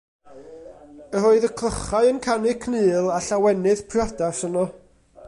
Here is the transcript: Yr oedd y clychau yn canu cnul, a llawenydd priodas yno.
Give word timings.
Yr 1.19 1.27
oedd 1.31 1.45
y 1.49 1.51
clychau 1.61 2.09
yn 2.13 2.21
canu 2.29 2.55
cnul, 2.65 3.11
a 3.19 3.21
llawenydd 3.29 3.85
priodas 3.93 4.41
yno. 4.49 4.65